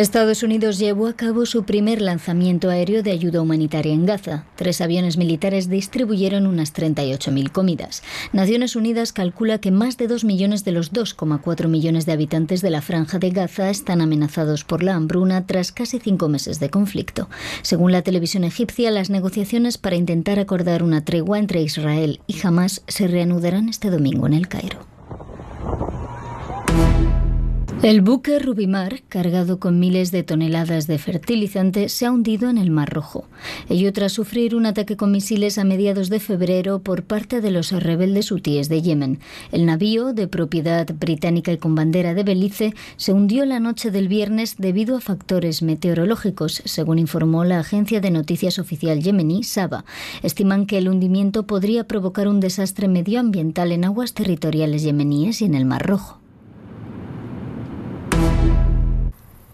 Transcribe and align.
Estados 0.00 0.44
Unidos 0.44 0.78
llevó 0.78 1.08
a 1.08 1.14
cabo 1.14 1.44
su 1.44 1.64
primer 1.64 2.00
lanzamiento 2.00 2.70
aéreo 2.70 3.02
de 3.02 3.10
ayuda 3.10 3.42
humanitaria 3.42 3.92
en 3.92 4.06
Gaza. 4.06 4.44
Tres 4.54 4.80
aviones 4.80 5.16
militares 5.16 5.68
distribuyeron 5.68 6.46
unas 6.46 6.72
38.000 6.72 7.50
comidas. 7.50 8.04
Naciones 8.32 8.76
Unidas 8.76 9.12
calcula 9.12 9.58
que 9.58 9.72
más 9.72 9.96
de 9.96 10.06
2 10.06 10.22
millones 10.22 10.64
de 10.64 10.70
los 10.70 10.92
2,4 10.92 11.66
millones 11.66 12.06
de 12.06 12.12
habitantes 12.12 12.62
de 12.62 12.70
la 12.70 12.80
franja 12.80 13.18
de 13.18 13.30
Gaza 13.30 13.70
están 13.70 14.00
amenazados 14.00 14.62
por 14.62 14.84
la 14.84 14.94
hambruna 14.94 15.46
tras 15.46 15.72
casi 15.72 15.98
cinco 15.98 16.28
meses 16.28 16.60
de 16.60 16.70
conflicto. 16.70 17.28
Según 17.62 17.90
la 17.90 18.02
televisión 18.02 18.44
egipcia, 18.44 18.92
las 18.92 19.10
negociaciones 19.10 19.78
para 19.78 19.96
intentar 19.96 20.38
acordar 20.38 20.84
una 20.84 21.04
tregua 21.04 21.40
entre 21.40 21.60
Israel 21.60 22.20
y 22.28 22.36
Hamas 22.46 22.84
se 22.86 23.08
reanudarán 23.08 23.68
este 23.68 23.90
domingo 23.90 24.28
en 24.28 24.34
el 24.34 24.46
Cairo. 24.46 24.97
El 27.80 28.00
buque 28.00 28.40
Rubimar, 28.40 29.02
cargado 29.08 29.60
con 29.60 29.78
miles 29.78 30.10
de 30.10 30.24
toneladas 30.24 30.88
de 30.88 30.98
fertilizante, 30.98 31.88
se 31.88 32.06
ha 32.06 32.10
hundido 32.10 32.50
en 32.50 32.58
el 32.58 32.72
Mar 32.72 32.92
Rojo. 32.92 33.26
Ello 33.68 33.92
tras 33.92 34.12
sufrir 34.12 34.56
un 34.56 34.66
ataque 34.66 34.96
con 34.96 35.12
misiles 35.12 35.58
a 35.58 35.64
mediados 35.64 36.08
de 36.08 36.18
febrero 36.18 36.80
por 36.80 37.04
parte 37.04 37.40
de 37.40 37.52
los 37.52 37.70
rebeldes 37.70 38.32
hutíes 38.32 38.68
de 38.68 38.82
Yemen. 38.82 39.20
El 39.52 39.64
navío, 39.64 40.12
de 40.12 40.26
propiedad 40.26 40.88
británica 40.92 41.52
y 41.52 41.58
con 41.58 41.76
bandera 41.76 42.14
de 42.14 42.24
Belice, 42.24 42.74
se 42.96 43.12
hundió 43.12 43.44
la 43.44 43.60
noche 43.60 43.92
del 43.92 44.08
viernes 44.08 44.56
debido 44.58 44.96
a 44.96 45.00
factores 45.00 45.62
meteorológicos, 45.62 46.62
según 46.64 46.98
informó 46.98 47.44
la 47.44 47.60
agencia 47.60 48.00
de 48.00 48.10
noticias 48.10 48.58
oficial 48.58 49.00
yemení, 49.00 49.44
Saba. 49.44 49.84
Estiman 50.24 50.66
que 50.66 50.78
el 50.78 50.88
hundimiento 50.88 51.46
podría 51.46 51.84
provocar 51.84 52.26
un 52.26 52.40
desastre 52.40 52.88
medioambiental 52.88 53.70
en 53.70 53.84
aguas 53.84 54.14
territoriales 54.14 54.82
yemeníes 54.82 55.42
y 55.42 55.44
en 55.44 55.54
el 55.54 55.64
Mar 55.64 55.86
Rojo. 55.86 56.18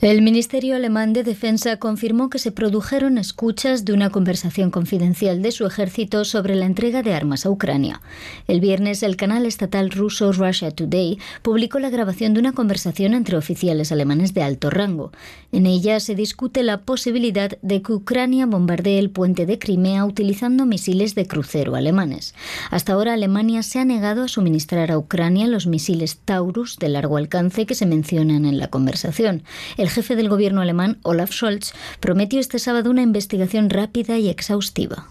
El 0.00 0.22
Ministerio 0.22 0.76
Alemán 0.76 1.12
de 1.12 1.24
Defensa 1.24 1.76
confirmó 1.78 2.30
que 2.30 2.38
se 2.38 2.52
produjeron 2.52 3.18
escuchas 3.18 3.84
de 3.84 3.92
una 3.92 4.10
conversación 4.10 4.70
confidencial 4.70 5.42
de 5.42 5.50
su 5.50 5.66
ejército 5.66 6.24
sobre 6.24 6.54
la 6.54 6.66
entrega 6.66 7.02
de 7.02 7.14
armas 7.14 7.44
a 7.44 7.50
Ucrania. 7.50 8.00
El 8.46 8.60
viernes, 8.60 9.02
el 9.02 9.16
canal 9.16 9.44
estatal 9.44 9.90
ruso 9.90 10.30
Russia 10.30 10.70
Today 10.70 11.18
publicó 11.42 11.80
la 11.80 11.90
grabación 11.90 12.32
de 12.32 12.38
una 12.38 12.52
conversación 12.52 13.12
entre 13.12 13.36
oficiales 13.36 13.90
alemanes 13.90 14.34
de 14.34 14.44
alto 14.44 14.70
rango. 14.70 15.10
En 15.50 15.66
ella 15.66 15.98
se 15.98 16.14
discute 16.14 16.62
la 16.62 16.82
posibilidad 16.82 17.58
de 17.62 17.82
que 17.82 17.92
Ucrania 17.92 18.46
bombardee 18.46 19.00
el 19.00 19.10
puente 19.10 19.46
de 19.46 19.58
Crimea 19.58 20.04
utilizando 20.04 20.64
misiles 20.64 21.16
de 21.16 21.26
crucero 21.26 21.74
alemanes. 21.74 22.36
Hasta 22.70 22.92
ahora, 22.92 23.14
Alemania 23.14 23.64
se 23.64 23.80
ha 23.80 23.84
negado 23.84 24.22
a 24.22 24.28
suministrar 24.28 24.92
a 24.92 24.98
Ucrania 24.98 25.48
los 25.48 25.66
misiles 25.66 26.18
Taurus 26.24 26.76
de 26.78 26.88
largo 26.88 27.16
alcance 27.16 27.66
que 27.66 27.74
se 27.74 27.86
mencionan 27.86 28.44
en 28.44 28.60
la 28.60 28.68
conversación. 28.68 29.42
Jefe 29.88 30.16
del 30.16 30.28
gobierno 30.28 30.60
alemán, 30.60 30.98
Olaf 31.02 31.32
Scholz, 31.32 31.72
prometió 32.00 32.40
este 32.40 32.58
sábado 32.58 32.90
una 32.90 33.02
investigación 33.02 33.70
rápida 33.70 34.18
y 34.18 34.28
exhaustiva. 34.28 35.08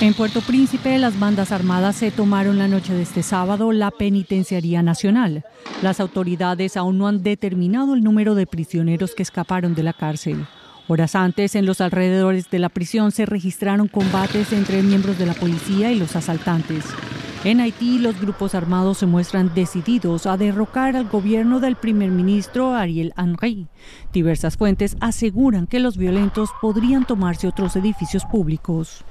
En 0.00 0.12
Puerto 0.12 0.40
Príncipe, 0.42 0.98
las 0.98 1.18
bandas 1.18 1.50
armadas 1.52 1.96
se 1.96 2.10
tomaron 2.10 2.58
la 2.58 2.68
noche 2.68 2.92
de 2.92 3.02
este 3.02 3.22
sábado 3.22 3.72
la 3.72 3.90
Penitenciaría 3.90 4.82
Nacional. 4.82 5.44
Las 5.82 6.00
autoridades 6.00 6.76
aún 6.76 6.98
no 6.98 7.08
han 7.08 7.22
determinado 7.22 7.94
el 7.94 8.02
número 8.02 8.34
de 8.34 8.46
prisioneros 8.46 9.14
que 9.14 9.22
escaparon 9.22 9.74
de 9.74 9.82
la 9.82 9.92
cárcel. 9.92 10.46
Horas 10.88 11.14
antes, 11.14 11.54
en 11.54 11.64
los 11.64 11.80
alrededores 11.80 12.50
de 12.50 12.58
la 12.58 12.68
prisión 12.68 13.12
se 13.12 13.24
registraron 13.24 13.88
combates 13.88 14.52
entre 14.52 14.82
miembros 14.82 15.16
de 15.16 15.26
la 15.26 15.34
policía 15.34 15.90
y 15.90 15.98
los 15.98 16.16
asaltantes. 16.16 16.84
En 17.44 17.60
Haití, 17.60 17.98
los 17.98 18.18
grupos 18.18 18.54
armados 18.54 18.96
se 18.96 19.06
muestran 19.06 19.54
decididos 19.54 20.24
a 20.24 20.38
derrocar 20.38 20.96
al 20.96 21.06
gobierno 21.10 21.60
del 21.60 21.76
primer 21.76 22.10
ministro 22.10 22.74
Ariel 22.74 23.12
Henry. 23.18 23.66
Diversas 24.14 24.56
fuentes 24.56 24.96
aseguran 25.00 25.66
que 25.66 25.78
los 25.78 25.98
violentos 25.98 26.48
podrían 26.62 27.04
tomarse 27.06 27.46
otros 27.46 27.76
edificios 27.76 28.24
públicos. 28.24 29.04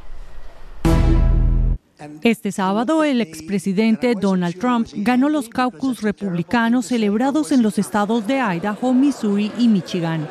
Este 2.24 2.52
sábado, 2.52 3.03
el 3.03 3.22
expresidente 3.22 4.16
Donald 4.16 4.58
Trump 4.58 4.88
ganó 4.96 5.29
los 5.29 5.47
caucus 5.47 6.02
republicanos 6.02 6.88
celebrados 6.88 7.52
en 7.52 7.62
los 7.62 7.78
estados 7.78 8.25
de 8.25 8.40
Idaho, 8.40 8.96
Missouri 8.96 9.52
y 9.59 9.68
Michigan. 9.68 10.28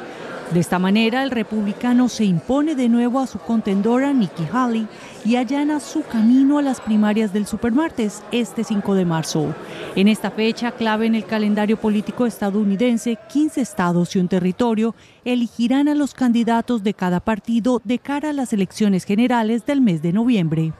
De 0.52 0.60
esta 0.60 0.78
manera, 0.78 1.22
el 1.22 1.30
republicano 1.30 2.10
se 2.10 2.26
impone 2.26 2.74
de 2.74 2.90
nuevo 2.90 3.20
a 3.20 3.26
su 3.26 3.38
contendora 3.38 4.12
Nikki 4.12 4.46
Haley 4.52 4.86
y 5.24 5.36
allana 5.36 5.80
su 5.80 6.02
camino 6.02 6.58
a 6.58 6.62
las 6.62 6.78
primarias 6.78 7.32
del 7.32 7.46
supermartes 7.46 8.22
este 8.32 8.62
5 8.62 8.94
de 8.94 9.06
marzo. 9.06 9.54
En 9.96 10.08
esta 10.08 10.30
fecha 10.30 10.72
clave 10.72 11.06
en 11.06 11.14
el 11.14 11.24
calendario 11.24 11.78
político 11.78 12.26
estadounidense, 12.26 13.16
15 13.32 13.62
estados 13.62 14.14
y 14.14 14.18
un 14.18 14.28
territorio 14.28 14.94
elegirán 15.24 15.88
a 15.88 15.94
los 15.94 16.12
candidatos 16.12 16.82
de 16.82 16.92
cada 16.92 17.20
partido 17.20 17.80
de 17.82 17.98
cara 17.98 18.28
a 18.28 18.34
las 18.34 18.52
elecciones 18.52 19.04
generales 19.04 19.64
del 19.64 19.80
mes 19.80 20.02
de 20.02 20.12
noviembre. 20.12 20.74